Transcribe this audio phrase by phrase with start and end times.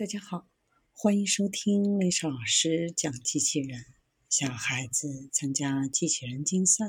[0.00, 0.48] 大家好，
[0.94, 3.84] 欢迎收听历史老师讲机器人。
[4.30, 6.86] 小孩子参加机器人竞赛、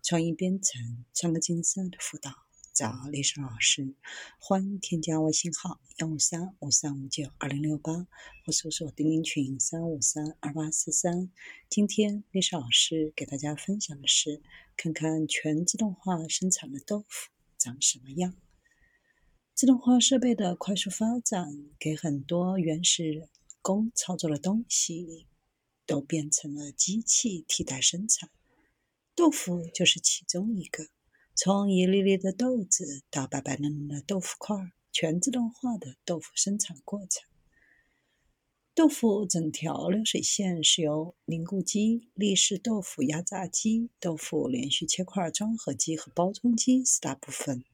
[0.00, 2.30] 创意编程、创客竞赛的辅导，
[2.72, 3.96] 找历史老师。
[4.38, 8.06] 欢迎添加微信号幺五三五三五九二零六八，
[8.46, 11.32] 或搜索钉钉群三五三二八四三。
[11.68, 14.40] 今天历史老师给大家分享的是，
[14.76, 18.36] 看看全自动化生产的豆腐长什么样。
[19.54, 23.28] 自动化设备的快速发展，给很多原始人
[23.60, 25.26] 工操作的东西
[25.86, 28.30] 都变成了机器替代生产。
[29.14, 30.88] 豆腐就是其中一个。
[31.34, 34.56] 从一粒粒的豆子到白白嫩嫩的豆腐块，
[34.90, 37.28] 全自动化的豆腐生产过程。
[38.74, 47.64] 豆腐整条流水线是由凝固机、立式豆腐压榨机、豆腐连续切块装盒机和包装机四大部分。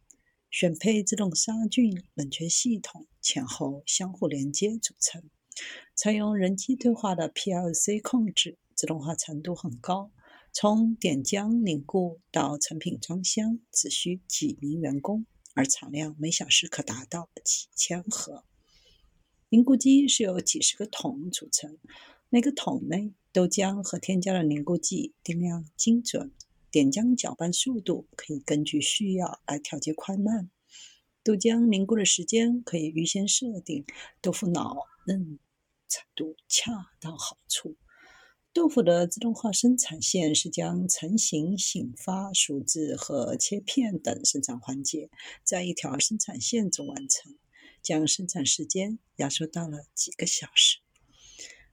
[0.50, 5.22] 选配自动杀菌冷却系统前后相互连接组成，
[5.94, 10.10] 采用人机对话的 PLC 控制，自动化程度很高。
[10.50, 18.44] 从点浆凝固到成品装箱只需几名员工，而产量每小时可达到几千盒。
[19.50, 21.78] 凝固机是由几十个桶组成，
[22.30, 26.32] 每个桶内豆浆和添加的凝固剂定量精准。
[26.70, 30.50] 点浆搅拌速度可以根据需要来调节快慢，
[31.24, 33.84] 豆浆凝固的时间可以预先设定，
[34.20, 35.38] 豆腐脑嫩
[35.88, 37.76] 程度恰到好处。
[38.52, 45.10] 豆腐的自动化生产线是将成型、醒发、熟制和切片等生产环节
[45.44, 47.36] 在一条生产线中完成，
[47.82, 50.78] 将生产时间压缩到了几个小时。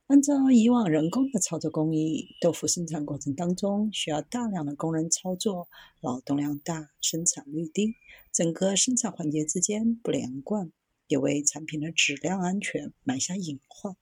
[0.07, 5.67] 按照以往人工的操作工艺，豆腐生产过程当中需要大量的工人操作，
[5.99, 7.95] 劳动量大，生产率低，
[8.31, 10.71] 整个生产环节之间不连贯，
[11.07, 13.95] 也为产品的质量安全埋下隐患。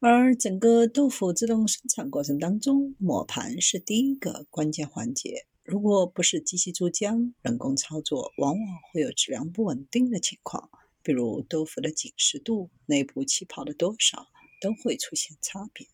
[0.00, 10.70] 而整个豆腐自动生产过程当中，磨盘是第一个关键环节，如果不是机器注浆，人工操作往往会有质量不稳定的情况。
[11.02, 14.28] 比如豆腐的紧实度、内部气泡的多少
[14.60, 15.88] 都会出现差别。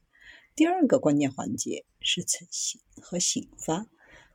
[0.54, 3.86] 第二个关键环节是成型和醒发，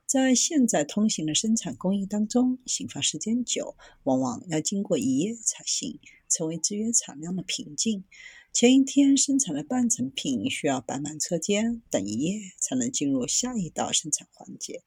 [0.05, 8.05] 在现在通行的生产工艺当中，醒发时间久，往往要经过一夜才行，成为制约产量的瓶颈。
[8.53, 14.83] 前一天生产的半成品需要摆满车间，等一夜才能进入下一道生产环节。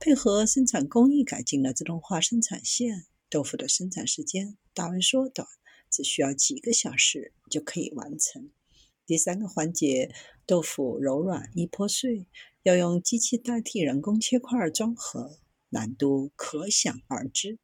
[0.00, 3.06] 配合生产工艺改进的自动化生产线。
[3.30, 5.46] 豆腐的生产时间大为缩短，
[5.90, 8.50] 只需要几个小时就可以完成。
[9.06, 10.14] 第三个环节，
[10.46, 12.26] 豆腐柔软易破碎，
[12.62, 17.58] 要用机器代替人工切块装盒，难度可想而知。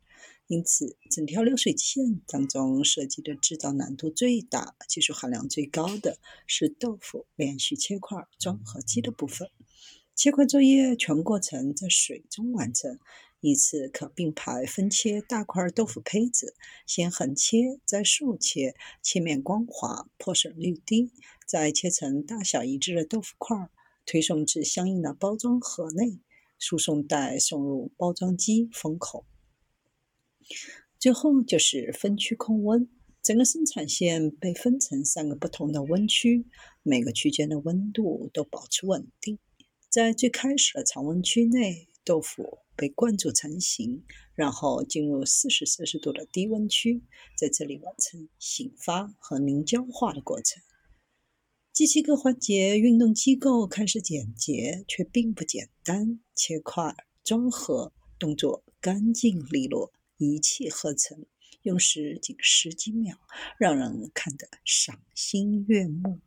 [0.48, 9.48] 因此，整条流水线当中设计的制造难度最大、技术含量最高的是豆腐连续切块装盒机的部分。
[10.20, 12.98] 切块作业全过程在水中完成。
[13.40, 16.54] 一次可并排分切大块豆腐胚子，
[16.86, 21.10] 先横切，再竖切，切面光滑，破损率低，
[21.46, 23.70] 再切成大小一致的豆腐块，
[24.04, 26.18] 推送至相应的包装盒内，
[26.58, 29.24] 输送带送入包装机封口。
[30.98, 32.86] 最后就是分区控温，
[33.22, 36.44] 整个生产线被分成三个不同的温区，
[36.82, 39.38] 每个区间的温度都保持稳定。
[39.90, 42.60] 在最开始的常温区内，豆腐。
[42.76, 47.02] 被灌注成型，然后进入四十摄氏度的低温区，
[47.36, 50.62] 在这里完成醒发和凝胶化的过程。
[51.74, 56.20] 机器各环节运动机构看似简洁，却并不简单。
[56.34, 61.26] 切块、装盒动作干净利落，一气呵成，
[61.60, 63.18] 用时仅十几秒，
[63.58, 66.20] 让人看得赏心悦目。